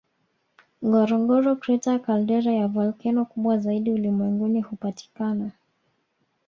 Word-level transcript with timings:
Ngorongoro 0.85 1.49
Crater 1.61 1.97
caldera 2.05 2.51
ya 2.59 2.67
volkeno 2.73 3.21
kubwa 3.31 3.57
zaidi 3.57 3.91
ulimwenguni 3.91 4.61
hupatikana 4.61 5.51